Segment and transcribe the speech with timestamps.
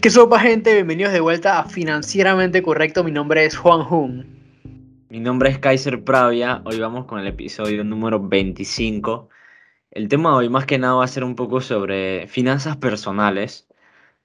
[0.00, 0.72] ¿Qué sopa gente?
[0.72, 3.04] Bienvenidos de vuelta a Financieramente Correcto.
[3.04, 4.24] Mi nombre es Juan Jun.
[5.10, 6.62] Mi nombre es Kaiser Pravia.
[6.64, 9.28] Hoy vamos con el episodio número 25.
[9.90, 13.68] El tema de hoy más que nada va a ser un poco sobre finanzas personales.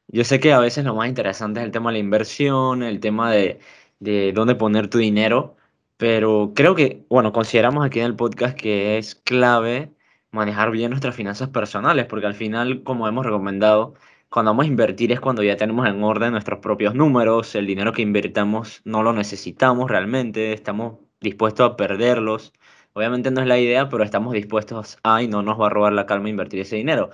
[0.07, 3.01] Yo sé que a veces lo más interesante es el tema de la inversión, el
[3.01, 3.59] tema de,
[3.99, 5.57] de dónde poner tu dinero,
[5.97, 9.91] pero creo que, bueno, consideramos aquí en el podcast que es clave
[10.31, 13.95] manejar bien nuestras finanzas personales, porque al final, como hemos recomendado,
[14.29, 17.93] cuando vamos a invertir es cuando ya tenemos en orden nuestros propios números, el dinero
[17.93, 22.53] que invertamos no lo necesitamos realmente, estamos dispuestos a perderlos.
[22.93, 25.93] Obviamente no es la idea, pero estamos dispuestos a y no nos va a robar
[25.93, 27.09] la calma invertir ese dinero.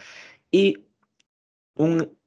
[0.51, 0.85] Y
[1.75, 2.17] un,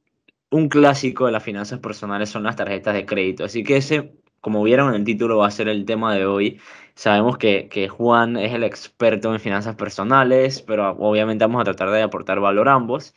[0.51, 3.45] un clásico de las finanzas personales son las tarjetas de crédito.
[3.45, 6.61] Así que ese, como vieron en el título, va a ser el tema de hoy.
[6.95, 11.91] Sabemos que, que Juan es el experto en finanzas personales, pero obviamente vamos a tratar
[11.91, 13.15] de aportar valor a ambos.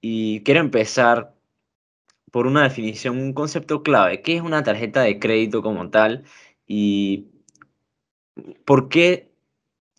[0.00, 1.34] Y quiero empezar
[2.30, 4.22] por una definición, un concepto clave.
[4.22, 6.24] ¿Qué es una tarjeta de crédito como tal?
[6.66, 7.26] ¿Y
[8.64, 9.30] por qué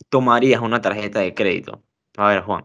[0.08, 1.82] tomarías una tarjeta de crédito?
[2.16, 2.64] A ver, Juan.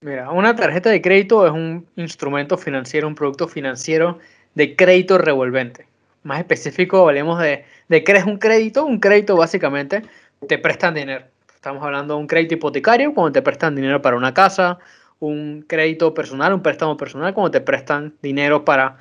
[0.00, 4.18] Mira, una tarjeta de crédito es un instrumento financiero, un producto financiero
[4.54, 5.86] de crédito revolvente.
[6.24, 8.84] Más específico, hablemos de, de qué es un crédito.
[8.84, 10.02] Un crédito básicamente
[10.48, 11.24] te prestan dinero.
[11.54, 14.78] Estamos hablando de un crédito hipotecario, cuando te prestan dinero para una casa,
[15.26, 18.98] un crédito personal, un préstamo personal, cuando te prestan dinero para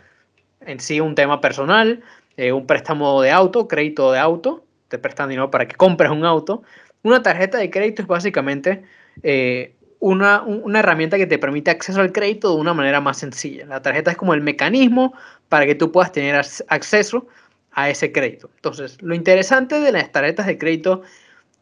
[0.62, 2.02] en sí un tema personal,
[2.38, 6.24] eh, un préstamo de auto, crédito de auto, te prestan dinero para que compres un
[6.24, 6.62] auto.
[7.02, 8.84] Una tarjeta de crédito es básicamente
[9.24, 13.66] eh, una, una, herramienta que te permite acceso al crédito de una manera más sencilla.
[13.66, 15.14] La tarjeta es como el mecanismo
[15.50, 16.36] para que tú puedas tener
[16.68, 17.28] acceso
[17.72, 18.52] a ese crédito.
[18.56, 21.02] Entonces, lo interesante de las tarjetas de crédito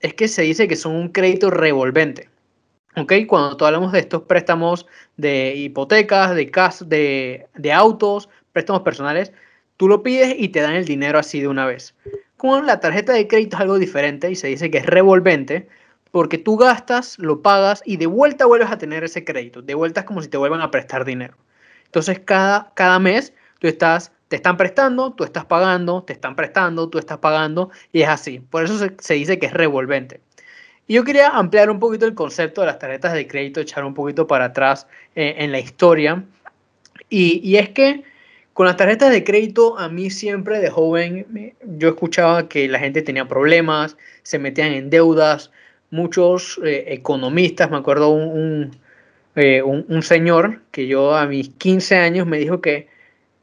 [0.02, 2.30] es que se dice que son un crédito revolvente.
[2.96, 3.14] ¿Ok?
[3.28, 4.86] Cuando hablamos de estos préstamos
[5.18, 9.32] de hipotecas, de, cas de, de autos, préstamos personales,
[9.78, 11.96] tú lo pides y te dan el dinero así de una vez.
[12.38, 15.68] Con la tarjeta de crédito es algo diferente y se dice que es revolvente
[16.12, 19.62] porque tú gastas, lo pagas y de vuelta vuelves a tener ese crédito.
[19.62, 21.38] De vuelta es como si te vuelvan a prestar dinero.
[21.86, 26.90] Entonces cada, cada mes tú estás, te están prestando, tú estás pagando, te están prestando,
[26.90, 28.40] tú estás pagando y es así.
[28.40, 30.22] Por eso se dice que es revolvente.
[30.90, 33.94] Y yo quería ampliar un poquito el concepto de las tarjetas de crédito, echar un
[33.94, 36.24] poquito para atrás eh, en la historia.
[37.10, 38.04] Y, y, es que
[38.54, 43.04] con las tarjetas de crédito, a mí siempre de joven, yo escuchaba que la gente
[43.04, 45.52] tenía problemas, se metían en deudas.
[45.92, 48.76] Muchos eh, economistas, me acuerdo un,
[49.36, 52.88] eh, un, un, señor que yo a mis 15 años me dijo que,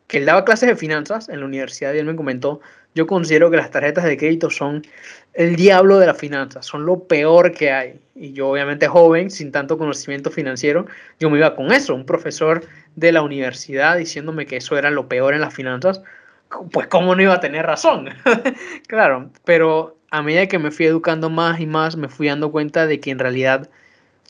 [0.09, 2.61] que él daba clases de finanzas en la universidad y él me comentó,
[2.97, 4.83] yo considero que las tarjetas de crédito son
[5.34, 8.01] el diablo de las finanzas, son lo peor que hay.
[8.15, 10.87] Y yo obviamente joven, sin tanto conocimiento financiero,
[11.21, 12.65] yo me iba con eso, un profesor
[12.95, 16.01] de la universidad diciéndome que eso era lo peor en las finanzas,
[16.73, 18.09] pues cómo no iba a tener razón.
[18.89, 22.87] claro, pero a medida que me fui educando más y más, me fui dando cuenta
[22.87, 23.69] de que en realidad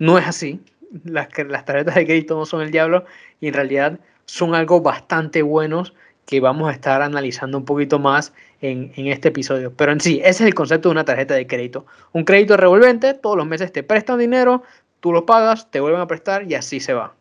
[0.00, 0.60] no es así.
[1.04, 3.04] Las, las tarjetas de crédito no son el diablo
[3.40, 5.94] y en realidad son algo bastante buenos
[6.26, 9.72] que vamos a estar analizando un poquito más en, en, este episodio.
[9.74, 11.86] Pero en sí, ese es el concepto de una tarjeta de crédito.
[12.12, 14.62] Un crédito revolvente, todos los meses te prestan dinero,
[15.00, 17.14] tú lo pagas, te vuelven a prestar y así se va.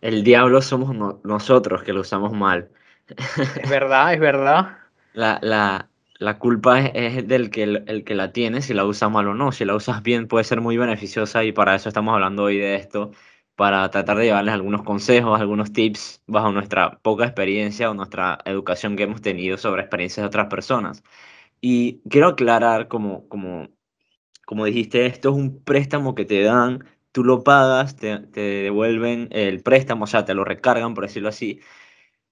[0.00, 2.68] El diablo somos no, nosotros que lo usamos mal.
[3.08, 4.76] Es verdad, es verdad.
[5.12, 5.88] La, la,
[6.20, 9.26] la culpa es, es, del que el, el, que la tiene, si la usa mal
[9.26, 9.50] o no.
[9.50, 12.76] Si la usas bien puede ser muy beneficiosa y para eso estamos hablando hoy de
[12.76, 13.10] esto
[13.56, 18.96] para tratar de llevarles algunos consejos, algunos tips bajo nuestra poca experiencia o nuestra educación
[18.96, 21.02] que hemos tenido sobre experiencias de otras personas.
[21.60, 23.68] Y quiero aclarar, como, como,
[24.46, 29.28] como dijiste, esto es un préstamo que te dan, tú lo pagas, te, te devuelven
[29.32, 31.60] el préstamo, o sea, te lo recargan, por decirlo así.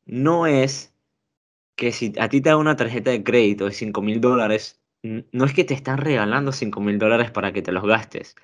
[0.06, 0.94] No es
[1.76, 5.44] que si a ti te dan una tarjeta de crédito de 5 mil dólares, no
[5.44, 8.34] es que te están regalando 5 mil dólares para que te los gastes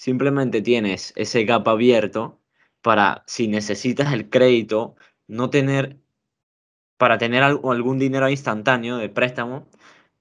[0.00, 2.40] Simplemente tienes ese gap abierto
[2.80, 4.96] para, si necesitas el crédito,
[5.28, 5.98] no tener,
[6.96, 9.68] para tener algún dinero instantáneo de préstamo,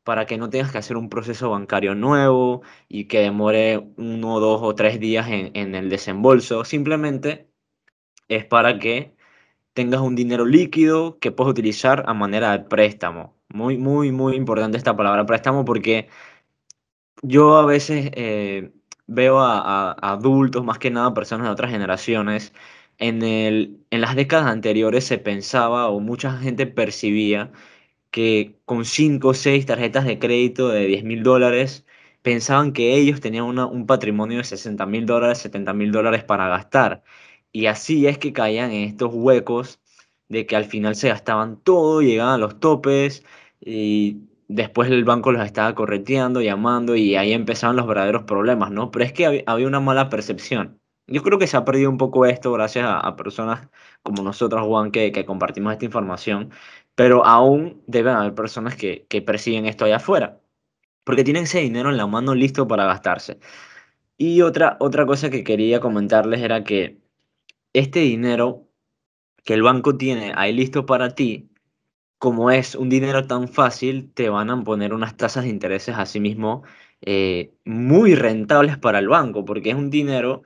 [0.03, 4.61] para que no tengas que hacer un proceso bancario nuevo y que demore uno, dos
[4.63, 6.65] o tres días en, el desembolso.
[6.65, 7.49] Simplemente
[8.27, 9.15] es para que
[9.73, 13.37] tengas un dinero líquido que puedas utilizar a manera de préstamo.
[13.49, 16.09] Muy, muy, muy importante esta palabra préstamo porque
[17.21, 18.73] yo a veces eh,
[19.09, 22.53] veo a, adultos, más que nada personas de otras generaciones,
[22.97, 27.51] en, el, en las décadas anteriores se pensaba o mucha gente percibía
[28.11, 31.85] que con 5 o 6 tarjetas de crédito de 10 mil dólares
[32.21, 36.49] pensaban que ellos tenían una, un patrimonio de 60 mil dólares, 70 mil dólares para
[36.49, 37.03] gastar.
[37.51, 39.79] Y así es que caían en estos huecos
[40.27, 43.23] de que al final se gastaban todo, llegaban a los topes
[43.61, 44.17] y
[44.49, 48.91] después el banco los estaba correteando, llamando y ahí empezaban los verdaderos problemas, ¿no?
[48.91, 50.81] Pero es que había una mala percepción.
[51.07, 53.69] Yo creo que se ha perdido un poco esto gracias a, personas
[54.03, 56.51] como nosotros, Juan, que, que, compartimos esta información,
[56.95, 60.39] pero aún deben haber personas que, que persiguen esto allá afuera,
[61.03, 63.39] porque tienen ese dinero en la mano listo para gastarse.
[64.17, 66.99] Y otra, otra cosa que quería comentarles era que
[67.73, 68.67] este dinero
[69.45, 71.49] que el banco tiene ahí listo para ti,
[72.19, 76.19] como es un dinero tan fácil, te van a poner unas tasas de intereses así
[76.21, 76.63] mismo
[77.01, 80.43] eh, muy rentables para el banco, porque es un dinero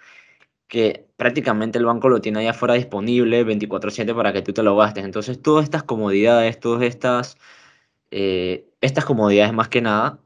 [0.68, 4.76] que prácticamente el banco lo tiene allá afuera disponible 24/7 para que tú te lo
[4.76, 5.06] gastes.
[5.06, 7.38] Entonces, todas estas comodidades, todas estas,
[8.12, 10.20] eh, estas comodidades más que nada,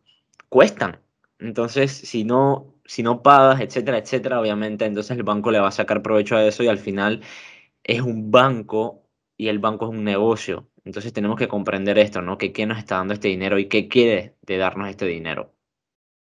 [0.49, 0.99] cuestan.
[1.39, 5.71] Entonces, si no, si no pagas, etcétera, etcétera, obviamente, entonces el banco le va a
[5.71, 7.21] sacar provecho a eso y al final
[7.83, 9.03] es un banco
[9.38, 10.67] y el banco es un negocio.
[10.88, 12.38] Entonces tenemos que comprender esto, ¿no?
[12.38, 15.51] Que quién nos está dando este dinero y qué quiere de darnos este dinero.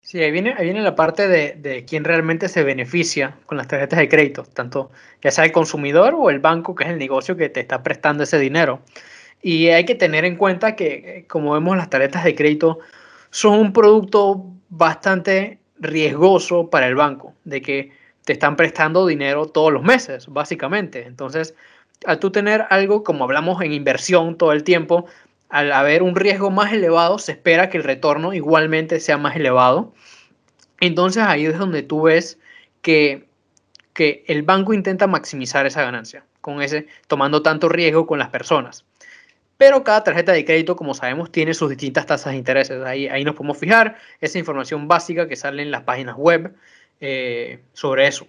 [0.00, 3.68] Sí, ahí viene, ahí viene la parte de, de, quién realmente se beneficia con las
[3.68, 7.36] tarjetas de crédito, tanto ya sea el consumidor o el banco, que es el negocio
[7.36, 8.82] que te está prestando ese dinero.
[9.42, 12.78] Y hay que tener en cuenta que, como vemos, las tarjetas de crédito
[13.30, 17.90] son un producto bastante riesgoso para el banco, de que
[18.24, 21.04] te están prestando dinero todos los meses, básicamente.
[21.06, 21.56] Entonces,
[22.06, 25.06] al tú tener algo, como hablamos en inversión todo el tiempo,
[25.48, 29.92] al haber un riesgo más elevado, se espera que el retorno igualmente sea más elevado.
[30.80, 32.38] Entonces ahí es donde tú ves
[32.80, 33.26] que,
[33.92, 38.84] que el banco intenta maximizar esa ganancia, con ese, tomando tanto riesgo con las personas.
[39.58, 42.82] Pero cada tarjeta de crédito, como sabemos, tiene sus distintas tasas de intereses.
[42.84, 46.52] Ahí, ahí nos podemos fijar esa información básica que sale en las páginas web
[47.00, 48.26] eh, sobre eso.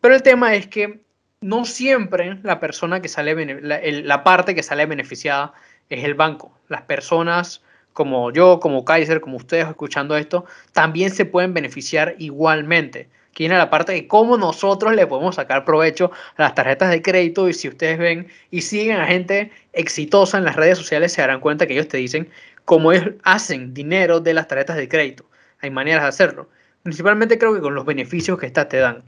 [0.00, 1.00] Pero el tema es que
[1.44, 5.52] no siempre la persona que sale, la, la parte que sale beneficiada
[5.90, 6.58] es el banco.
[6.68, 7.62] Las personas
[7.92, 13.08] como yo, como Kaiser, como ustedes escuchando esto, también se pueden beneficiar igualmente.
[13.30, 17.02] Aquí viene la parte de cómo nosotros le podemos sacar provecho a las tarjetas de
[17.02, 21.20] crédito y si ustedes ven y siguen a gente exitosa en las redes sociales se
[21.20, 22.28] darán cuenta que ellos te dicen
[22.64, 25.24] cómo ellos hacen dinero de las tarjetas de crédito.
[25.60, 26.48] Hay maneras de hacerlo.
[26.82, 29.02] Principalmente creo que con los beneficios que estas te dan.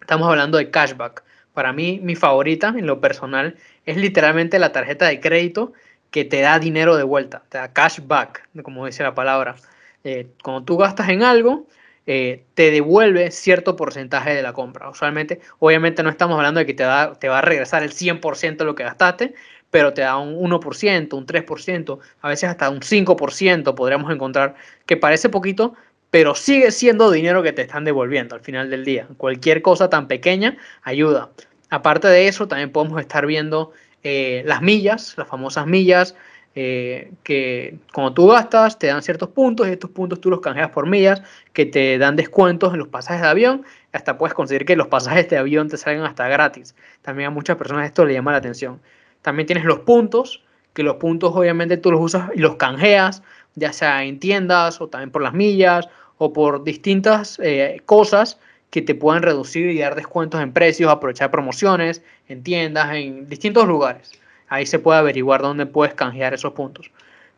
[0.00, 1.25] Estamos hablando de cashback.
[1.56, 3.56] Para mí, mi favorita en lo personal
[3.86, 5.72] es literalmente la tarjeta de crédito
[6.10, 9.56] que te da dinero de vuelta, te da cashback, como dice la palabra.
[10.04, 11.66] Eh, cuando tú gastas en algo,
[12.06, 14.90] eh, te devuelve cierto porcentaje de la compra.
[14.90, 18.58] Usualmente, obviamente no estamos hablando de que te, da, te va a regresar el 100%
[18.58, 19.32] de lo que gastaste,
[19.70, 24.98] pero te da un 1%, un 3%, a veces hasta un 5% podríamos encontrar, que
[24.98, 25.72] parece poquito,
[26.10, 29.06] pero sigue siendo dinero que te están devolviendo al final del día.
[29.16, 31.30] Cualquier cosa tan pequeña ayuda.
[31.70, 33.72] Aparte de eso, también podemos estar viendo
[34.02, 36.14] eh, las millas, las famosas millas,
[36.58, 40.70] eh, que cuando tú gastas te dan ciertos puntos y estos puntos tú los canjeas
[40.70, 41.20] por millas
[41.52, 43.64] que te dan descuentos en los pasajes de avión.
[43.92, 46.74] Hasta puedes conseguir que los pasajes de avión te salgan hasta gratis.
[47.02, 48.80] También a muchas personas esto le llama la atención.
[49.20, 53.22] También tienes los puntos, que los puntos obviamente tú los usas y los canjeas,
[53.56, 55.88] ya sea en tiendas o también por las millas
[56.18, 58.38] o por distintas eh, cosas
[58.70, 63.66] que te puedan reducir y dar descuentos en precios, aprovechar promociones en tiendas, en distintos
[63.66, 64.12] lugares.
[64.48, 66.90] Ahí se puede averiguar dónde puedes canjear esos puntos.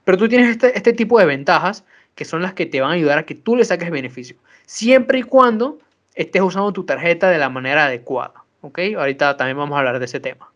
[0.04, 1.84] Pero tú tienes este, este tipo de ventajas
[2.14, 5.20] que son las que te van a ayudar a que tú le saques beneficio, siempre
[5.20, 5.78] y cuando
[6.14, 8.42] estés usando tu tarjeta de la manera adecuada.
[8.60, 8.80] ¿Ok?
[8.98, 10.50] Ahorita también vamos a hablar de ese tema.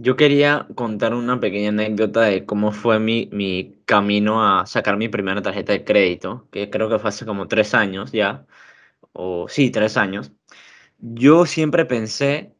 [0.00, 5.08] Yo quería contar una pequeña anécdota de cómo fue mi, mi camino a sacar mi
[5.08, 8.46] primera tarjeta de crédito, que creo que fue hace como tres años ya
[9.12, 10.32] o sí, tres años,
[10.98, 12.54] yo siempre pensé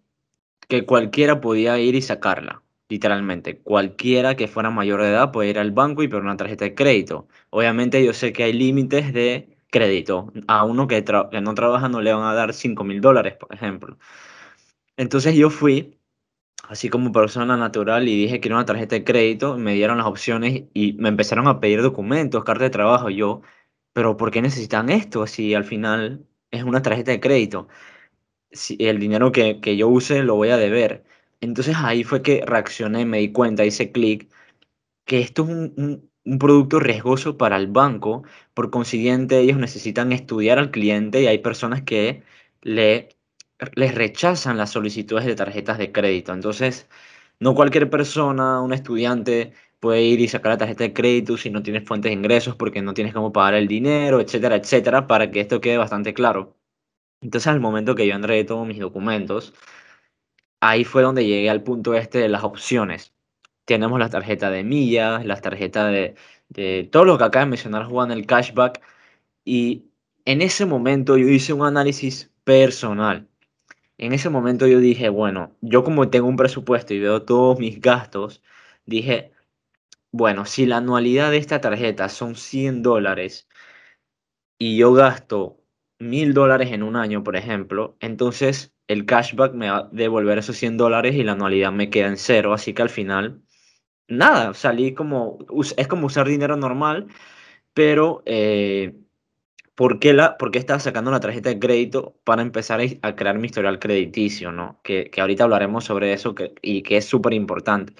[0.68, 3.60] que cualquiera podía ir y sacarla, literalmente.
[3.62, 6.74] Cualquiera que fuera mayor de edad podía ir al banco y pedir una tarjeta de
[6.76, 7.28] crédito.
[7.50, 10.32] Obviamente yo sé que hay límites de crédito.
[10.48, 13.54] A uno que, que no trabaja no le van a dar 5 mil dólares, por
[13.54, 13.98] ejemplo.
[14.96, 15.97] Entonces yo fui,
[16.68, 20.06] así como persona natural, y dije que era una tarjeta de crédito, me dieron las
[20.06, 23.10] opciones y me empezaron a pedir documentos, carta de trabajo.
[23.10, 23.42] Yo,
[23.92, 27.68] pero ¿por qué necesitan esto si al final es una tarjeta de crédito.
[28.52, 31.04] Si el dinero que, yo use lo voy a deber.
[31.40, 34.28] Entonces ahí fue que reaccioné, me di cuenta, hice clic,
[35.04, 36.10] que esto es un,
[36.40, 38.24] producto riesgoso para el banco.
[38.54, 42.22] Por consiguiente, ellos necesitan estudiar al cliente y hay personas que
[42.62, 43.10] le,
[43.74, 46.32] les rechazan las solicitudes de tarjetas de crédito.
[46.32, 46.88] Entonces,
[47.40, 51.62] no cualquier persona, un estudiante, puede ir y sacar la tarjeta de crédito si no
[51.62, 55.40] tienes fuentes de ingresos porque no tienes cómo pagar el dinero, etcétera, etcétera, para que
[55.40, 56.56] esto quede bastante claro.
[57.20, 59.54] Entonces, al momento que yo entregué todos mis documentos,
[60.60, 63.14] ahí fue donde llegué al punto este de las opciones.
[63.64, 66.16] Tenemos la tarjeta de millas, las tarjetas de,
[66.48, 68.80] de todo lo que acaba de mencionar Juan, el cashback.
[69.44, 69.90] Y
[70.24, 73.27] en ese momento yo hice un análisis personal.
[73.98, 77.80] En ese momento yo dije, bueno, yo como tengo un presupuesto y veo todos mis
[77.80, 78.42] gastos,
[78.86, 79.32] dije,
[80.12, 83.48] bueno, si la anualidad de esta tarjeta son 100 dólares
[84.58, 85.60] y yo gasto
[85.98, 90.56] 1000 dólares en un año, por ejemplo, entonces el cashback me va a devolver esos
[90.56, 93.42] 100 dólares y la anualidad me queda en cero, así que al final,
[94.08, 95.38] nada, salí como,
[95.76, 97.08] es como usar dinero normal,
[97.74, 98.94] pero eh,
[99.78, 103.78] ¿por qué, la, estaba sacando una tarjeta de crédito para empezar a, crear mi historial
[103.78, 104.80] crediticio, ¿no?
[104.82, 107.94] Que, que ahorita hablaremos sobre eso que, y que es súper importante.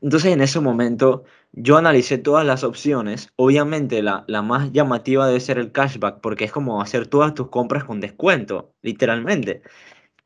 [0.00, 3.32] Entonces en ese momento yo analicé todas las opciones.
[3.36, 7.48] Obviamente la, la más llamativa debe ser el cashback porque es como hacer todas tus
[7.48, 9.62] compras con descuento, literalmente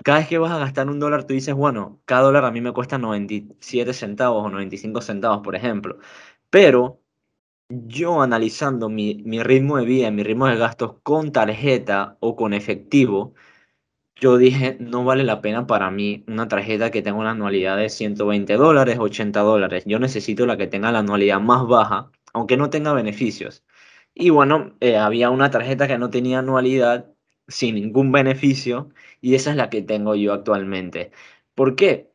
[0.04, 2.60] cada vez que vas a gastar un dólar, tú dices, bueno, cada dólar a mí
[2.60, 5.98] me cuesta 97 centavos o 95 centavos, por ejemplo.
[6.50, 7.02] Pero
[7.68, 13.34] yo analizando mi, ritmo de vida, mi ritmo de gastos con tarjeta o con efectivo,
[14.16, 17.88] yo dije, no vale la pena para mí una tarjeta que tenga una anualidad de
[17.90, 19.84] 120 dólares, 80 dólares.
[19.86, 23.64] Yo necesito la que tenga la anualidad más baja, aunque no tenga beneficios.
[24.14, 27.06] Y bueno, eh, había una tarjeta que no tenía anualidad
[27.48, 31.12] sin ningún beneficio y esa es la que tengo yo actualmente.
[31.54, 32.10] ¿Por qué?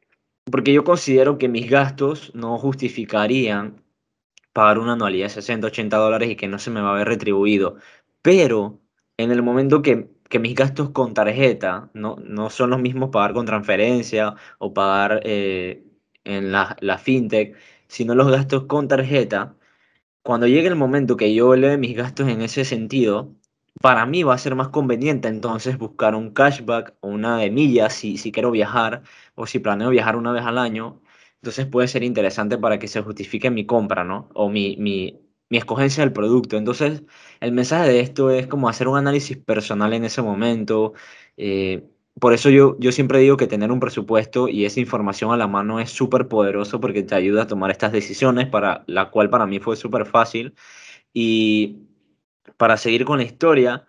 [0.51, 3.82] Porque yo considero que mis gastos no justificarían
[4.53, 7.07] pagar una anualidad de 60, 80 dólares y que no se me va a ver
[7.07, 7.77] retribuido.
[8.21, 8.79] Pero
[9.17, 13.33] en el momento que, que mis gastos con tarjeta no, no son los mismos pagar
[13.33, 15.83] con transferencia o pagar eh,
[16.23, 17.57] en la, la fintech,
[17.87, 19.55] sino los gastos con tarjeta,
[20.23, 23.35] cuando llegue el momento que yo eleve mis gastos en ese sentido,
[23.81, 27.93] para mí va a ser más conveniente entonces buscar un cashback o una de millas
[27.93, 29.03] si, si quiero viajar
[29.35, 31.01] o si planeo viajar una vez al año.
[31.43, 34.29] Entonces puede ser interesante para que se justifique mi compra, ¿no?
[34.33, 35.19] O mi, mi,
[35.49, 36.55] mi escogencia del producto.
[36.55, 37.03] Entonces,
[37.41, 40.93] el mensaje de esto es como hacer un análisis personal en ese momento.
[41.35, 41.83] Eh,
[42.17, 45.47] por eso yo, yo siempre digo que tener un presupuesto y esa información a la
[45.47, 49.45] mano es súper poderoso porque te ayuda a tomar estas decisiones, para la cual para
[49.45, 50.55] mí fue súper fácil.
[51.13, 51.79] Y
[52.57, 53.85] para seguir con la historia,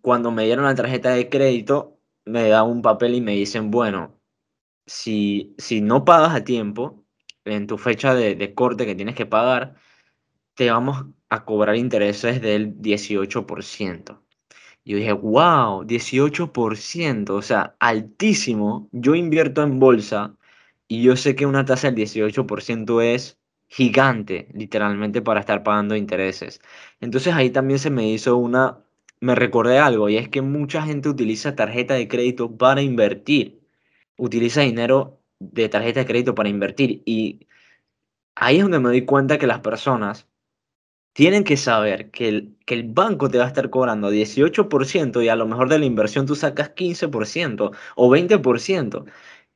[0.00, 4.19] cuando me dieron la tarjeta de crédito, me da un papel y me dicen, bueno,
[4.90, 7.04] si, si no pagas a tiempo,
[7.44, 9.76] en tu fecha de, de corte que tienes que pagar,
[10.54, 14.22] te vamos a cobrar intereses del 18%.
[14.84, 18.88] Yo dije, wow, 18%, o sea, altísimo.
[18.92, 20.36] Yo invierto en bolsa
[20.88, 26.60] y yo sé que una tasa del 18% es gigante, literalmente, para estar pagando intereses.
[27.00, 28.84] Entonces ahí también se me hizo una,
[29.20, 33.59] me recordé algo, y es que mucha gente utiliza tarjeta de crédito para invertir,
[34.20, 37.02] utiliza dinero de tarjeta de crédito para invertir.
[37.06, 37.48] Y
[38.36, 40.28] ahí es donde me doy cuenta que las personas
[41.12, 45.28] tienen que saber que el, que el banco te va a estar cobrando 18% y
[45.28, 49.04] a lo mejor de la inversión tú sacas 15% o 20%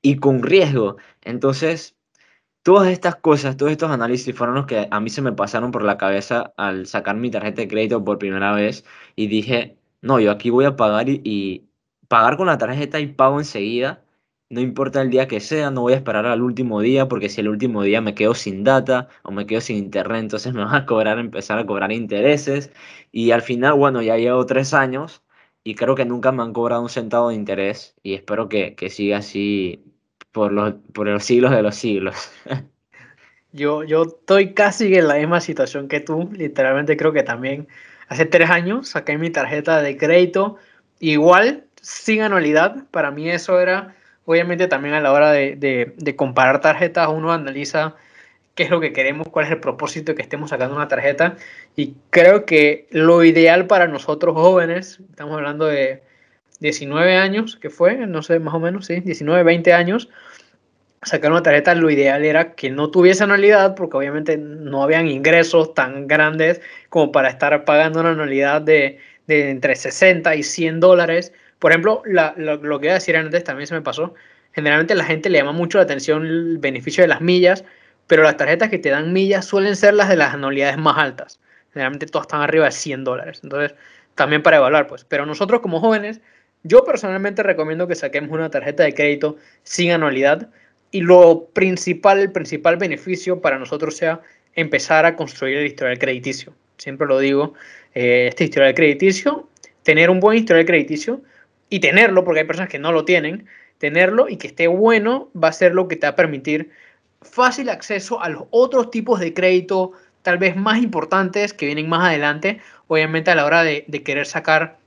[0.02, 0.96] y con riesgo.
[1.22, 1.96] Entonces,
[2.64, 5.82] Todas estas cosas, todos estos análisis fueron los que a mí se me pasaron por
[5.84, 10.30] la cabeza al sacar mi tarjeta de crédito por primera vez y dije, no, yo
[10.30, 11.68] aquí voy a pagar y,
[12.08, 14.03] pagar con la tarjeta y pago enseguida,
[14.54, 17.40] no importa el día que sea, no voy a esperar al último día porque si
[17.40, 20.74] el último día me quedo sin data o me quedo sin internet, entonces me van
[20.74, 22.70] a cobrar, empezar a cobrar intereses
[23.12, 25.22] y al final, bueno, ya llevo tres años
[25.64, 28.90] y creo que nunca me han cobrado un centavo de interés y espero que, que
[28.90, 29.84] siga así
[30.32, 32.30] por los, por los siglos de los siglos.
[33.52, 37.68] Yo, yo estoy casi en la misma situación que tú, literalmente creo que también
[38.08, 40.56] hace tres años saqué mi tarjeta de crédito
[40.98, 46.16] igual, sin anualidad, para mí eso era, obviamente también a la hora de, de, de
[46.16, 47.94] comparar tarjetas, uno analiza
[48.54, 51.36] qué es lo que queremos, cuál es el propósito de que estemos sacando una tarjeta.
[51.76, 56.02] Y creo que lo ideal para nosotros jóvenes, estamos hablando de
[56.60, 60.08] 19 años, que fue, no sé, más o menos, sí, 19, 20 años,
[61.02, 65.74] sacar una tarjeta, lo ideal era que no tuviese anualidad, porque obviamente no habían ingresos
[65.74, 71.32] tan grandes como para estar pagando una anualidad de, de entre 60 y 100 dólares.
[71.58, 74.14] Por ejemplo, la, lo, lo, que iba a decir antes también se me pasó.
[74.52, 77.64] Generalmente la gente le llama mucho la atención el beneficio de las millas,
[78.06, 81.40] pero las tarjetas que te dan millas suelen ser las de las anualidades más altas.
[81.72, 83.40] Generalmente todas están arriba de 100 dólares.
[83.42, 83.74] Entonces,
[84.14, 85.04] también para evaluar, pues.
[85.04, 86.20] Pero nosotros como jóvenes
[86.64, 90.48] yo personalmente recomiendo que saquemos una tarjeta de crédito sin anualidad
[90.90, 94.22] y lo principal, el principal beneficio para nosotros sea
[94.54, 96.54] empezar a construir el historial crediticio.
[96.78, 97.52] Siempre lo digo,
[97.94, 99.46] eh, este historial crediticio,
[99.82, 101.20] tener un buen historial crediticio
[101.74, 105.48] y tenerlo, porque hay personas que no lo tienen, tenerlo y que esté bueno va
[105.48, 106.70] a ser lo que te va a permitir
[107.20, 109.90] fácil acceso a los otros tipos de crédito,
[110.22, 114.24] tal vez más importantes que vienen más adelante, obviamente a la hora de, de querer
[114.24, 114.78] sacar,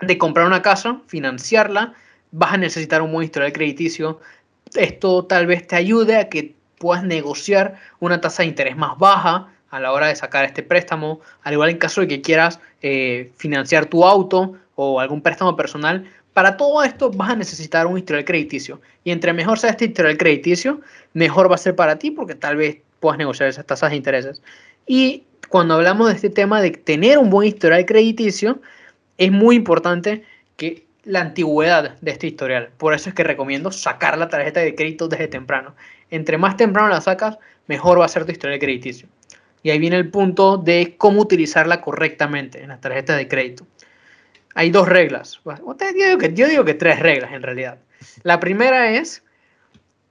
[0.00, 1.94] de comprar una casa, financiarla,
[2.32, 4.18] vas a necesitar un buen historial crediticio.
[4.74, 9.46] Esto tal vez te ayude a que puedas negociar una tasa de interés más baja
[9.70, 13.30] a la hora de sacar este préstamo, al igual en caso de que quieras eh,
[13.36, 16.08] financiar tu auto o algún préstamo personal.
[16.32, 20.16] Para todo esto vas a necesitar un historial crediticio y entre mejor sea este historial
[20.16, 20.80] crediticio,
[21.12, 24.42] mejor va a ser para ti porque tal vez puedas negociar esas tasas de intereses.
[24.86, 28.60] Y cuando hablamos de este tema de tener un buen historial crediticio,
[29.18, 30.24] es muy importante
[30.56, 32.70] que la antigüedad de este historial.
[32.78, 35.74] Por eso es que recomiendo sacar la tarjeta de crédito desde temprano.
[36.10, 39.08] Entre más temprano la sacas, mejor va a ser tu historial crediticio.
[39.62, 43.66] Y ahí viene el punto de cómo utilizarla correctamente en las tarjetas de crédito.
[44.54, 45.40] Hay dos reglas.
[45.44, 47.78] Yo digo, que, yo digo que tres reglas en realidad.
[48.22, 49.22] La primera es,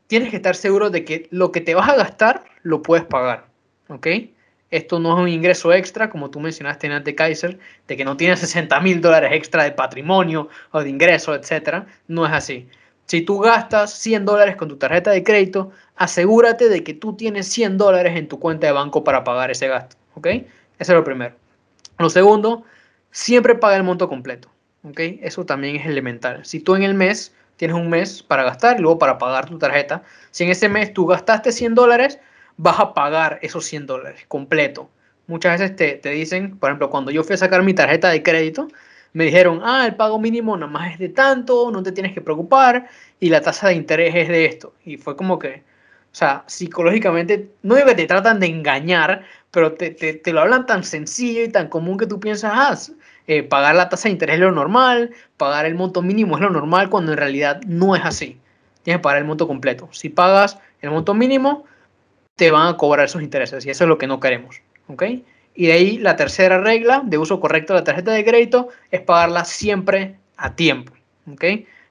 [0.08, 3.46] tienes que estar seguro de que lo que te vas a gastar lo puedes pagar.
[3.88, 4.08] ¿Ok?
[4.72, 8.16] Esto no es un ingreso extra, como tú mencionaste en de Kaiser, de que no
[8.16, 11.84] tienes 60 mil dólares extra de patrimonio o de ingreso, etc.
[12.08, 12.70] No es así.
[13.06, 17.50] Si tú gastas 100 dólares con tu tarjeta de crédito, asegúrate de que tú tienes
[17.50, 19.98] 100 dólares en tu cuenta de banco para pagar ese gasto.
[20.14, 20.28] ¿Ok?
[20.28, 20.46] Eso
[20.80, 21.36] es lo primero.
[22.00, 22.64] Lo segundo,
[23.12, 24.50] siempre paga el monto completo.
[24.84, 25.00] ¿Ok?
[25.22, 26.44] Eso también es elemental.
[26.44, 29.60] Si tú en el mes tienes un mes para gastar y luego para pagar tu
[29.60, 32.20] tarjeta, si en ese mes tú gastaste 100 dólares,
[32.58, 34.90] vas a pagar esos 100 dólares completo.
[35.28, 38.24] Muchas veces te, te, dicen, por ejemplo, cuando yo fui a sacar mi tarjeta de
[38.24, 38.68] crédito,
[39.14, 42.22] me dijeron, ah, el pago mínimo nada más es de tanto, no te tienes que
[42.22, 42.90] preocupar,
[43.20, 44.74] y la tasa de interés es de esto.
[44.86, 45.64] Y fue como que,
[46.12, 50.42] o sea, psicológicamente, no digo que te tratan de engañar, pero te, te, te lo
[50.42, 52.76] hablan tan sencillo y tan común que tú piensas, ah,
[53.34, 56.50] eh, pagar la tasa de interés es lo normal, pagar el monto mínimo es lo
[56.50, 58.38] normal, cuando en realidad no es así.
[58.84, 59.88] Tienes que pagar el monto completo.
[59.94, 61.64] Si pagas el monto mínimo,
[62.36, 64.62] te van a cobrar esos intereses y eso es lo que no queremos.
[64.88, 65.04] ¿ok?
[65.56, 69.00] Y de ahí la tercera regla de uso correcto de la tarjeta de crédito es
[69.00, 70.92] pagarla siempre a tiempo.
[71.32, 71.46] ¿ok?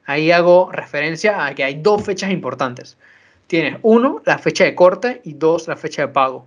[0.04, 2.98] Ahí hago referencia a que hay dos fechas importantes.
[3.46, 6.46] Tienes uno, la fecha de corte y dos, la fecha de pago.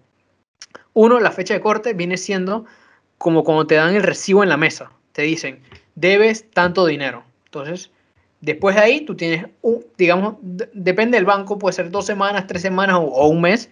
[0.94, 2.66] Uno, la fecha de corte viene siendo
[3.24, 4.92] como cuando te dan el recibo en la mesa.
[5.14, 5.62] Te dicen,
[5.96, 7.24] debes tanto dinero.
[7.46, 7.90] Entonces,
[8.42, 12.62] después de ahí, tú tienes, un, digamos, depende del banco, puede ser dos semanas, tres
[12.62, 13.70] semanas o, un mes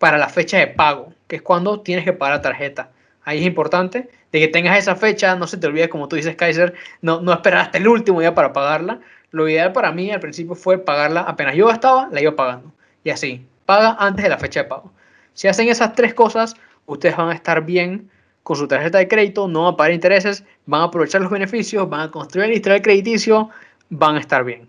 [0.00, 2.90] para la fecha de pago, que es cuando tienes que pagar la tarjeta.
[3.22, 6.34] Ahí es importante de que tengas esa fecha, no se te olvide, como tú dices,
[6.34, 8.98] Kaiser, no, no esperar hasta el último día para pagarla.
[9.30, 12.72] Lo ideal para mí al principio fue pagarla apenas yo gastaba, la iba pagando.
[13.04, 14.92] Y así, paga antes de la fecha de pago.
[15.32, 18.10] Si hacen esas tres cosas, ustedes van a estar bien
[18.42, 21.88] con su tarjeta de crédito, no van a pagar intereses, van a aprovechar los beneficios,
[21.88, 23.50] van a construir el historial crediticio,
[23.88, 24.68] van a estar bien.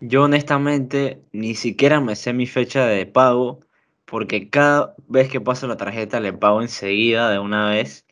[0.00, 3.60] Yo honestamente ni siquiera me sé mi fecha de pago
[4.04, 8.04] porque cada vez que paso la tarjeta le pago enseguida de una vez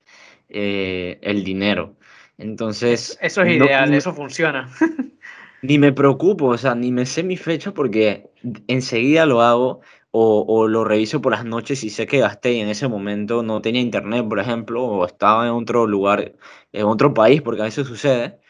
[0.48, 1.96] eh, el dinero.
[2.38, 3.18] Entonces...
[3.20, 4.70] Eso es ideal, eso funciona.
[5.62, 8.30] ni me preocupo, o sea, ni me sé mi fecha porque
[8.66, 9.80] enseguida lo hago
[10.12, 13.42] o, o, lo reviso por las noches y sé que gasté y en ese momento
[13.42, 16.34] no tenía internet, por ejemplo, o estaba en otro lugar,
[16.72, 18.40] en otro país, porque a veces sucede.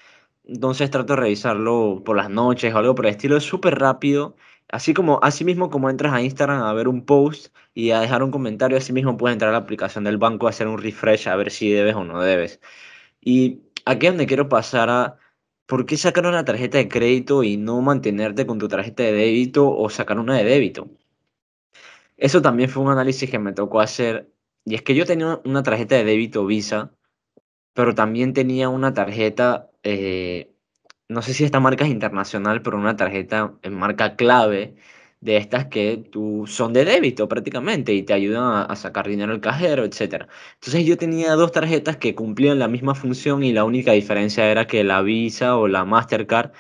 [0.45, 3.37] Entonces trato de revisarlo por las noches o algo por el estilo.
[3.37, 4.37] Es súper rápido
[4.73, 8.23] Así como, así mismo como entras a Instagram a ver un post y a dejar
[8.23, 11.29] un comentario, así mismo puedes entrar a la aplicación del banco a hacer un refresh
[11.29, 12.61] a ver si debes o no debes.
[13.21, 15.19] Y aquí es donde quiero pasar a
[15.67, 19.71] por qué sacar una tarjeta de crédito y no mantenerte con tu tarjeta de débito
[19.71, 20.89] o sacar una de débito.
[22.21, 24.33] Eso también fue un análisis que me tocó hacer.
[24.65, 26.93] Y es que yo tenía una tarjeta de débito Visa,
[27.75, 30.51] pero también tenía una tarjeta eh,
[31.11, 34.77] no sé si esta marca es internacional, pero una tarjeta en marca clave
[35.21, 39.41] de estas que tú son de débito prácticamente y te ayudan a, sacar dinero al
[39.41, 40.29] cajero, etc.
[40.55, 44.67] Entonces yo tenía dos tarjetas que cumplían la misma función y la única diferencia era
[44.67, 46.53] que la Visa o la Mastercard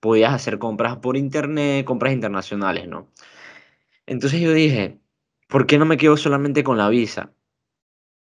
[0.00, 3.08] podías hacer compras por internet, compras internacionales, ¿no?
[4.10, 4.98] Entonces yo dije,
[5.46, 7.32] ¿por qué no me quedo solamente con la Visa?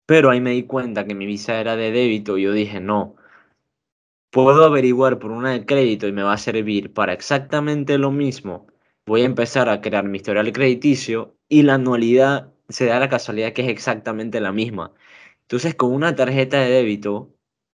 [0.07, 3.16] Pero ahí me di cuenta que mi Visa era de débito y yo dije, no,
[4.31, 8.68] puedo averiguar por una de crédito y me va a servir para exactamente lo mismo,
[9.07, 13.53] voy a empezar a crear mi historial crediticio y la anualidad se da la casualidad
[13.53, 14.92] que es exactamente la misma.
[15.40, 17.35] Entonces, con una tarjeta de débito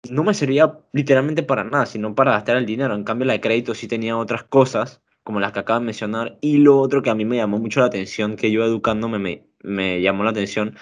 [0.09, 2.95] no me servía literalmente para nada, sino para gastar el dinero.
[2.95, 6.37] En cambio, la de crédito sí tenía otras cosas, como las que acabo de mencionar.
[6.39, 9.43] Y lo otro que a mí me llamó mucho la atención, que yo educándome me,
[9.61, 10.77] me llamó la atención,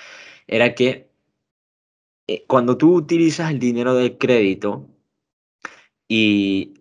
[0.45, 1.09] era que
[2.27, 4.87] eh, cuando tú utilizas el dinero del crédito,
[6.07, 6.75] y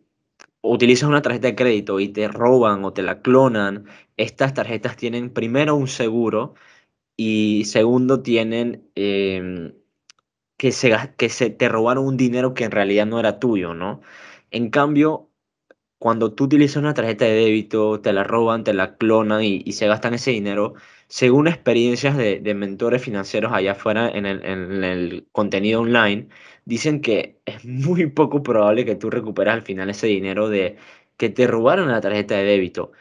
[0.61, 3.87] utilizas una tarjeta de crédito y te roban o te la clonan,
[4.19, 6.55] estas tarjetas tienen primero un seguro
[7.17, 9.73] y segundo tienen em,
[10.59, 14.03] que, se, que se te robaron un dinero que en realidad no era tuyo, ¿no?
[14.51, 15.31] En cambio,
[15.99, 19.87] cuando tú utilizas una tarjeta de débito, te la roban, te la clonan y, se
[19.87, 20.75] gastan ese dinero,
[21.09, 26.29] según experiencias de, mentores financieros allá afuera en el, en el contenido online,
[26.65, 30.77] dicen que es muy poco probable que tú recuperes al final ese dinero de
[31.17, 32.93] que te robaron la tarjeta de débito.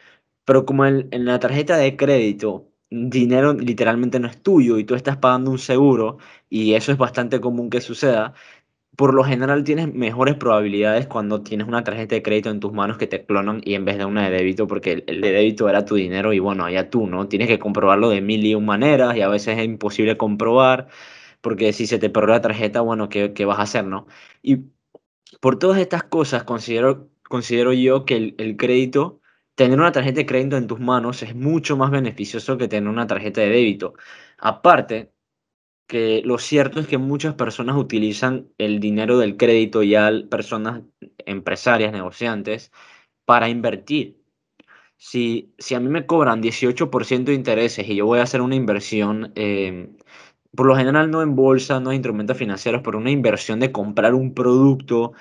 [0.44, 4.94] Pero como en, en la tarjeta de crédito, dinero literalmente no es tuyo y tú
[4.94, 8.34] estás pagando un seguro y eso es bastante común que suceda,
[8.96, 12.98] por lo general tienes mejores probabilidades cuando tienes una tarjeta de crédito en tus manos
[12.98, 15.84] que te clonan y en vez de una de débito, porque el, de débito era
[15.84, 17.28] tu dinero y bueno, allá tú, ¿no?
[17.28, 20.88] Tienes que comprobarlo de mil y un maneras y a veces es imposible comprobar
[21.40, 24.06] porque si se te perdió la tarjeta, bueno, ¿qué, qué vas a hacer, no?
[24.42, 24.66] Y
[25.40, 29.20] por todas estas cosas considero, considero yo que el, el crédito,
[29.54, 33.06] tener una tarjeta de crédito en tus manos es mucho más beneficioso que tener una
[33.06, 33.94] tarjeta de débito.
[34.38, 35.13] Aparte,
[35.86, 40.82] que lo cierto es que muchas personas utilizan el dinero del crédito ya personas
[41.26, 42.72] empresarias, negociantes,
[43.24, 44.20] para invertir.
[44.96, 48.54] Si, si a mí me cobran 18% de intereses y yo voy a hacer una
[48.56, 49.90] inversión eh,
[50.54, 54.14] por lo general no en bolsa, no en instrumentos financieros, pero una inversión de comprar
[54.14, 55.12] un producto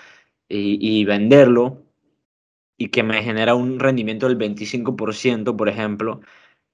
[0.49, 1.83] y, venderlo
[2.77, 6.21] y que me genera un rendimiento del 25%, por ejemplo,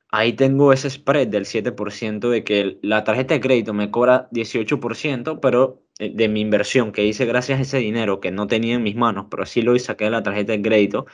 [0.10, 5.40] ahí tengo ese spread del 7% de que la tarjeta de crédito me cobra 18%,
[5.42, 8.84] pero eh, de mi inversión que hice gracias a ese dinero que no tenía en
[8.84, 11.06] mis manos, pero sí lo saqué de la tarjeta de crédito,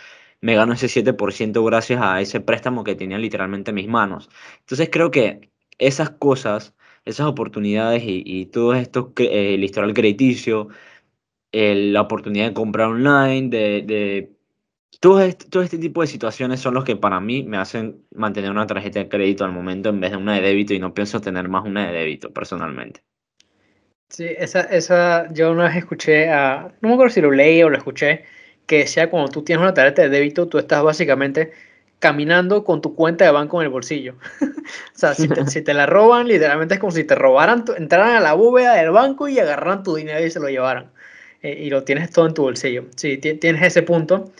[0.41, 4.29] me gano ese 7% gracias a ese préstamo que tenía literalmente en mis manos.
[4.59, 10.69] Entonces creo que esas cosas esas oportunidades y, todo esto, eh, el historial crediticio,
[11.51, 14.34] la oportunidad de comprar online, de,
[15.05, 18.49] todo, este, todo este tipo de situaciones son los que para mí me hacen mantener
[18.49, 21.21] una tarjeta de crédito al momento en vez de una de débito y no pienso
[21.21, 23.03] tener más una de débito personalmente.
[24.09, 27.69] Sí, esa, esa, yo una vez escuché a, no me acuerdo si lo leí o
[27.69, 28.23] lo escuché,
[28.65, 31.51] que decía cuando tú tienes una tarjeta de débito, tú estás básicamente
[31.99, 34.15] caminando con tu cuenta de banco en el bolsillo.
[34.41, 35.13] o sea,
[35.45, 38.89] si te, la roban, literalmente es como si te robaran, entraran a la bóveda del
[38.89, 40.89] banco y agarraran tu dinero y se lo llevaran.
[41.43, 42.85] Eh, y lo tienes todo en tu bolsillo.
[42.95, 44.31] Sí, tienes ese punto.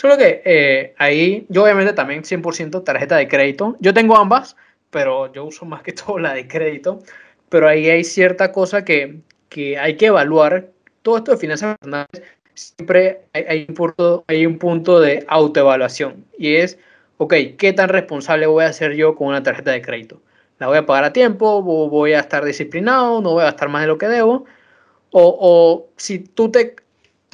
[0.00, 3.76] Solo que eh, ahí, yo obviamente también 100% tarjeta de crédito.
[3.80, 4.56] Yo tengo ambas,
[4.88, 7.00] pero yo uso más que todo la de crédito.
[7.50, 10.70] Pero ahí hay cierta cosa que, que hay que evaluar.
[11.02, 12.22] Todo esto de finanzas personales,
[12.54, 16.24] siempre hay, hay, un punto, hay un punto de autoevaluación.
[16.38, 16.78] Y es
[17.18, 20.22] ok, ¿qué tan responsable voy a ser yo con una tarjeta de crédito?
[20.58, 21.60] ¿La voy a pagar a tiempo?
[21.62, 23.20] ¿Voy a estar disciplinado?
[23.20, 24.46] ¿No voy a gastar más de lo que debo?
[25.10, 26.76] O, si tú te,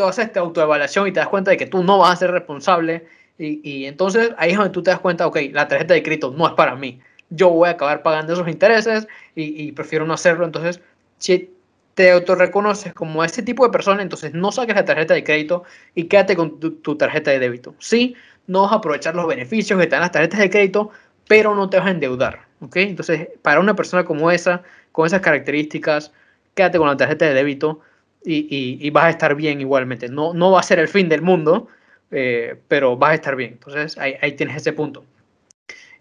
[0.05, 3.07] haces esta autoevaluación y te das cuenta de que tú no vas a ser responsable
[3.39, 6.47] y, entonces ahí es donde tú te das cuenta, ok, la tarjeta de crédito no
[6.47, 7.01] es para mí.
[7.29, 10.47] Yo voy a acabar pagando esos intereses y, prefiero no hacerlo.
[10.47, 10.81] Entonces,
[11.19, 11.51] si
[11.95, 16.05] te autorreconoces como este tipo de persona, entonces no saques la tarjeta de crédito y
[16.05, 17.75] quédate con tu, tu tarjeta de débito.
[17.79, 20.91] Sí, no vas a aprovechar los beneficios que te dan las tarjetas de crédito,
[21.29, 22.47] pero no te vas a endeudar.
[22.61, 22.77] ¿ok?
[22.77, 26.13] Entonces, para una persona como esa, con esas características,
[26.55, 27.81] quédate con la tarjeta de débito
[28.27, 30.09] y, vas a estar bien igualmente.
[30.09, 31.69] No, no va a ser el fin del mundo,
[32.11, 33.53] eh, pero vas a estar bien.
[33.53, 35.05] Entonces, ahí, tienes ese punto.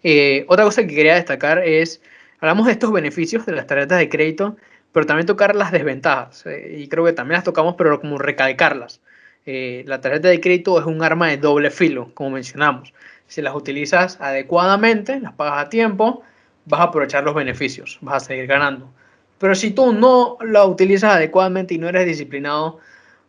[0.02, 2.02] Eh, otra cosa que quería destacar es,
[2.40, 4.56] hablamos de estos beneficios de las tarjetas de crédito,
[4.92, 6.44] pero también tocar las desventajas.
[6.46, 9.00] Eh, y creo que también las tocamos, pero como recalcarlas.
[9.44, 12.92] La tarjeta de crédito es un arma de doble filo, como mencionamos.
[13.28, 16.24] Si las utilizas adecuadamente, las pagas a tiempo,
[16.64, 18.90] vas a aprovechar los beneficios, vas a seguir ganando.
[19.38, 22.78] Pero si tú no la utilizas adecuadamente y no eres disciplinado,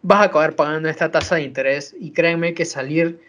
[0.02, 1.96] vas a acabar pagando esta tasa de interés.
[2.00, 3.20] Y créanme que salir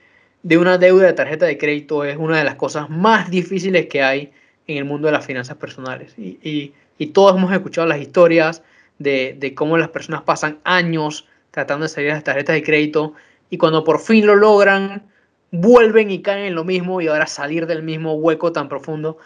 [0.43, 4.03] de una deuda de tarjeta de crédito es una de las cosas más difíciles que
[4.03, 4.33] hay
[4.67, 6.15] en el mundo de las finanzas personales.
[6.17, 6.73] Y,
[7.13, 8.63] todos hemos escuchado las historias
[8.99, 13.15] de, de cómo las personas pasan años tratando de salir de las tarjetas de crédito
[13.51, 15.05] y cuando por fin lo logran,
[15.51, 19.19] vuelven y caen en lo mismo y ahora salir del mismo hueco tan profundo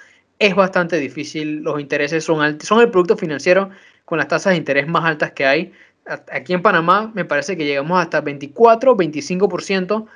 [0.47, 1.63] es bastante difícil.
[1.63, 3.71] Los intereses son altos, son el producto financiero
[4.05, 5.73] con las tasas de interés más altas que hay.
[6.33, 10.07] Aquí en Panamá me parece que llegamos hasta 24, 25%,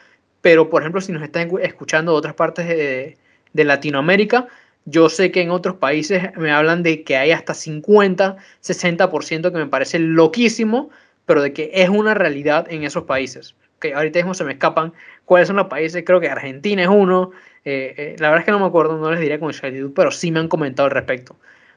[0.40, 3.16] pero por ejemplo si nos están escuchando de otras partes de,
[3.52, 4.48] de Latinoamérica,
[4.84, 9.58] yo sé que en otros países me hablan de que hay hasta 50, 60%, que
[9.58, 10.90] me parece loquísimo,
[11.24, 13.54] pero de que es una realidad en esos países.
[13.80, 14.92] Que ahorita mismo se me escapan
[15.24, 17.32] cuáles son los países, creo que Argentina es uno,
[17.66, 20.10] eh, eh, la verdad es que no me acuerdo, no les diría con exactitud, pero
[20.12, 21.36] sí me han comentado al respecto.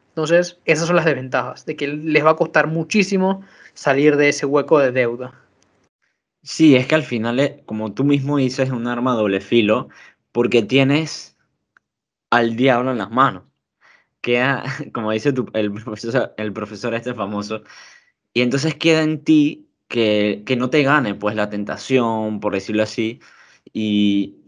[0.10, 4.46] Entonces, esas son las desventajas, de que les va a costar muchísimo salir de ese
[4.48, 5.34] hueco de deuda.
[6.44, 9.90] Sí, es que al final, eh, como tú mismo dices, es un arma doble filo,
[10.32, 11.38] porque tienes
[12.32, 13.44] al diablo en las manos.
[14.22, 17.64] Queda, como dice tu- el profesor, el profesor este famoso,
[18.34, 22.84] y entonces queda en ti que, que no te gane pues la tentación, por decirlo
[22.84, 23.22] así.
[23.74, 24.39] Y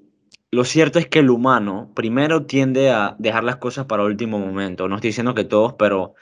[0.52, 4.88] lo cierto es que el humano primero tiende a dejar las cosas para último momento.
[4.88, 6.16] No estoy diciendo que todos, pero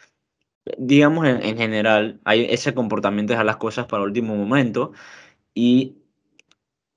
[0.78, 4.94] digamos en, en general hay ese comportamiento de dejar las cosas para último momento.
[5.54, 5.98] Y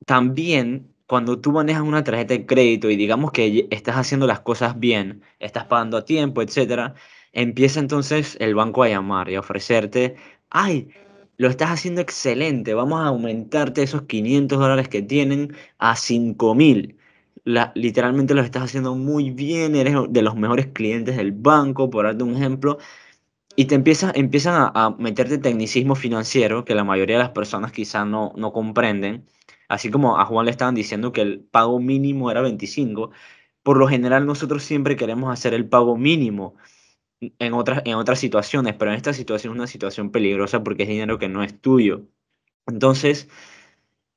[0.06, 4.78] también cuando tú manejas una tarjeta de crédito y digamos que estás haciendo las cosas
[4.78, 6.94] bien, estás pagando a tiempo, etcétera,
[7.32, 10.16] empieza entonces el banco a llamar y a ofrecerte,
[10.50, 10.88] ay,
[11.36, 16.98] lo estás haciendo excelente, vamos a aumentarte esos 500 dólares que tienen a 5000.
[17.44, 22.04] La, literalmente lo estás haciendo muy bien, eres de los mejores clientes del banco, por
[22.04, 22.78] darte un ejemplo,
[23.56, 27.72] y te empieza, empiezan a, a meterte tecnicismo financiero que la mayoría de las personas
[27.72, 29.26] quizá no, no comprenden.
[29.68, 33.10] Así como a Juan le estaban diciendo que el pago mínimo era 25,
[33.62, 36.56] por lo general nosotros siempre queremos hacer el pago mínimo
[37.20, 40.88] en otras, en otras situaciones, pero en esta situación es una situación peligrosa porque es
[40.88, 42.02] dinero que no es tuyo.
[42.66, 43.28] Entonces,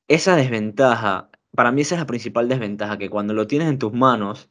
[0.08, 3.94] esa desventaja, para mí esa es la principal desventaja, que cuando lo tienes en tus
[3.94, 4.50] manos,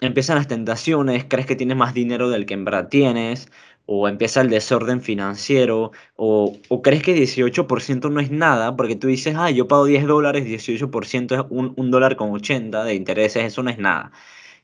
[0.00, 3.48] empiezan las tentaciones, crees que tienes más dinero del que en verdad tienes,
[3.86, 6.52] o empieza el desorden financiero, o,
[6.82, 11.34] crees que 18% no es nada, porque tú dices, ah, yo pago 10 dólares, 18%
[11.34, 14.12] es un, dólar con 80 de intereses, eso no es nada.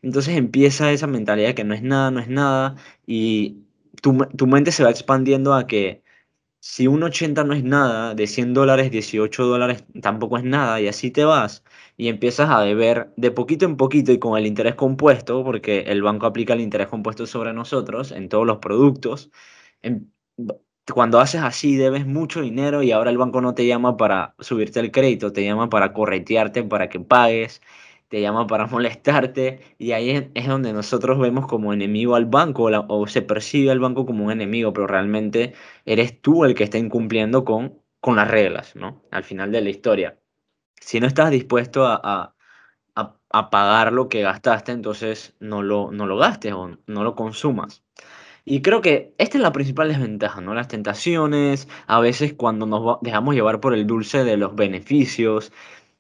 [0.02, 3.58] Entonces empieza esa mentalidad que no es nada, no es nada, y
[4.02, 6.02] tu, tu mente se va expandiendo a que
[6.60, 10.88] si un 80 no es nada, de 100 dólares, 18 dólares tampoco es nada, y
[10.88, 11.64] así te vas
[12.00, 16.02] y empiezas a deber de poquito en poquito y con el interés compuesto, porque el
[16.02, 19.30] banco aplica el interés compuesto sobre nosotros en todos los productos.
[20.94, 24.80] cuando haces así, debes mucho dinero y ahora el banco no te llama para subirte
[24.80, 27.60] el crédito, te llama para corretearte, para que pagues,
[28.08, 33.06] te llama para molestarte y ahí es, donde nosotros vemos como enemigo al banco o
[33.08, 37.44] se percibe al banco como un enemigo, pero realmente eres tú el que está incumpliendo
[37.44, 39.02] con, con las reglas, ¿no?
[39.10, 40.16] Al final de la historia.
[40.80, 42.00] Si no estás dispuesto a,
[42.96, 47.14] a- a- pagar lo que gastaste, entonces no lo, no lo gastes o no lo
[47.14, 47.82] consumas.
[48.44, 50.54] Y creo que esta es la principal desventaja, ¿no?
[50.54, 55.52] Las tentaciones, a veces cuando nos dejamos llevar por el dulce de los beneficios,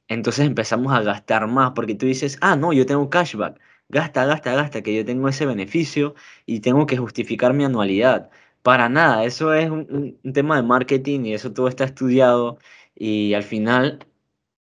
[0.08, 3.60] entonces empezamos a gastar más porque tú dices, ah, no, yo tengo cashback.
[3.88, 6.14] Gasta, gasta, gasta, que yo tengo ese beneficio
[6.46, 8.30] y tengo que justificar mi anualidad.
[8.62, 12.58] Para nada, eso es un- un tema de marketing y eso todo está estudiado
[12.94, 14.06] y al final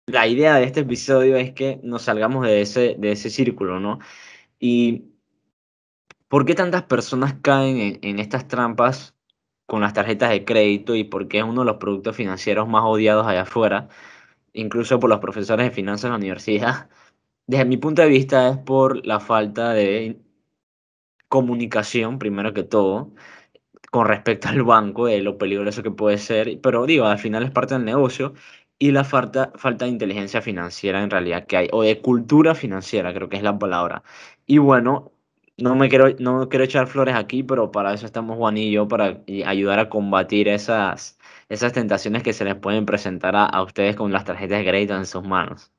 [0.07, 3.99] la idea de este episodio es que nos salgamos de ese, de ese círculo, ¿no?
[4.59, 5.05] Y
[6.27, 9.15] ¿por qué tantas personas caen en, estas trampas
[9.65, 12.83] con las tarjetas de crédito y por qué es uno de los productos financieros más
[12.85, 13.89] odiados allá afuera,
[14.53, 16.89] incluso por los profesores de finanzas en la universidad?
[17.47, 20.19] Desde mi punto de vista es por la falta de
[21.27, 23.13] comunicación, primero que todo,
[23.91, 27.51] con respecto al banco, de lo peligroso que puede ser, pero digo, al final es
[27.51, 28.33] parte del negocio,
[28.87, 33.13] y la falta, falta de inteligencia financiera en realidad que hay, o de cultura financiera,
[33.13, 34.03] creo que es la palabra.
[34.45, 35.11] Y bueno,
[35.57, 38.87] no me quiero, no quiero echar flores aquí, pero para eso estamos Juan y yo,
[38.87, 41.17] para ayudar a combatir esas,
[41.49, 44.95] esas tentaciones que se les pueden presentar a, a ustedes con las tarjetas de crédito
[44.95, 45.71] en sus manos.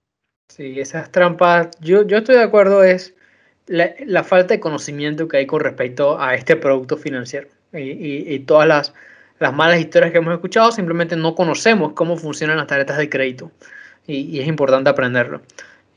[0.48, 3.14] Sí, esas trampas, yo, yo estoy de acuerdo, es
[3.66, 7.48] la, la falta de conocimiento que hay con respecto a este producto financiero.
[7.72, 8.94] Y, y- y todas las,
[9.38, 13.50] las malas historias que hemos escuchado, simplemente no conocemos cómo funcionan las tarjetas de crédito.
[14.06, 15.40] Y, es importante aprenderlo.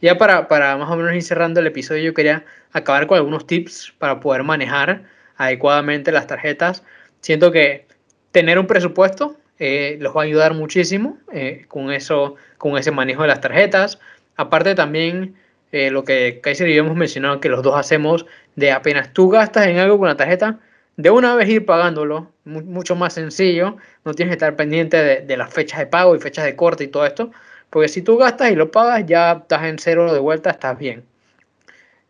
[0.01, 3.47] Ya para, para más o menos ir cerrando el episodio, yo quería acabar con algunos
[3.47, 5.03] tips para poder manejar
[5.37, 6.83] adecuadamente las tarjetas.
[7.21, 7.85] Siento que
[8.31, 13.23] tener un presupuesto eh, los va a ayudar muchísimo eh, con eso, con ese manejo
[13.23, 13.99] de las tarjetas
[14.37, 15.35] Aparte también
[15.71, 19.29] eh, lo que Kaiser y yo hemos mencionado que los dos hacemos de apenas tú
[19.29, 20.59] gastas en algo con la tarjeta,
[20.95, 25.21] de una vez ir pagándolo, mu- mucho más sencillo, no tienes que estar pendiente de,
[25.21, 27.31] de las fechas de pago y fechas de corte y todo esto,
[27.69, 31.05] porque si tú gastas y lo pagas ya estás en cero de vuelta, estás bien.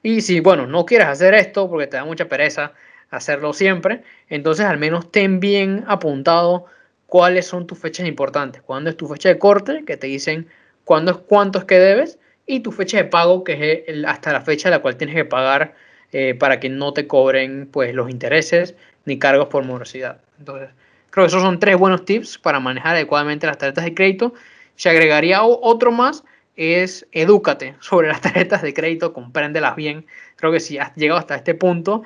[0.03, 2.73] Y si, bueno, no quieres hacer esto porque te da mucha pereza
[3.09, 6.65] hacerlo siempre, entonces al menos ten bien apuntado
[7.07, 8.61] cuáles son tus fechas importantes.
[8.61, 10.47] Cuándo es tu fecha de corte, que te dicen
[10.85, 14.31] cuándo es cuánto es que debes, y tu fecha de pago, que es el- hasta
[14.31, 15.75] la fecha a la cual tienes que pagar
[16.13, 20.21] eh, para que no te cobren pues, los intereses ni cargos por morosidad.
[20.39, 20.69] Entonces,
[21.09, 24.33] creo que esos son tres buenos tips para manejar adecuadamente las tarjetas de crédito.
[24.75, 26.23] Se agregaría otro más,
[26.55, 30.05] es edúcate sobre las tarjetas de crédito, compréndelas bien.
[30.35, 32.03] Creo que si has llegado hasta este punto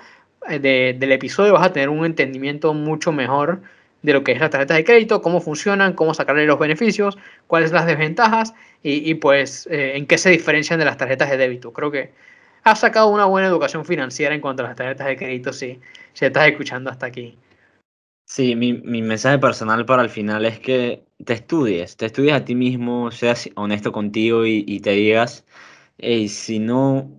[0.50, 3.62] eh, de- del episodio vas a tener un entendimiento mucho mejor
[4.02, 7.70] de lo que es las tarjetas de crédito, cómo funcionan, cómo sacarle los beneficios, cuáles
[7.70, 11.72] son las desventajas y, pues eh, en qué se diferencian de las tarjetas de débito.
[11.72, 12.12] Creo que
[12.64, 15.80] has sacado una buena educación financiera en cuanto a las tarjetas de crédito si,
[16.14, 17.38] si estás escuchando hasta aquí.
[18.32, 22.46] Sí, mi, mi, mensaje personal para el final es que te estudies, te estudies a
[22.46, 25.46] ti mismo, seas honesto contigo y, y te digas,
[25.98, 27.12] hey, si no,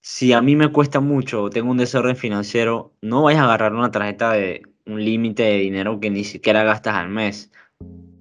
[0.00, 3.74] si a mí me cuesta mucho o tengo un desorden financiero, no vayas a agarrar
[3.74, 7.50] una tarjeta de un límite de dinero que ni siquiera gastas al mes.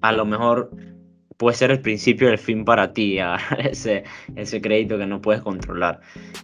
[0.02, 0.72] A lo mejor
[1.38, 3.18] puede ser el principio del fin para ti,
[3.60, 4.04] ese,
[4.36, 6.02] ese crédito que no puedes controlar.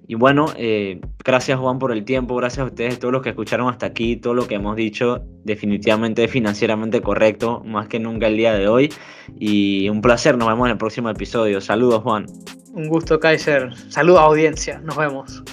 [0.08, 3.70] Y bueno, eh, gracias Juan por el tiempo, gracias a ustedes, todos los que escucharon
[3.70, 8.38] hasta aquí, todo lo que hemos dicho definitivamente es financieramente correcto, más que nunca el
[8.38, 8.94] día de hoy.
[9.40, 11.60] Y un placer, nos vemos en el próximo episodio.
[11.60, 12.26] Saludos Juan.
[12.74, 15.44] Un gusto Kaiser, saludos audiencia, nos vemos.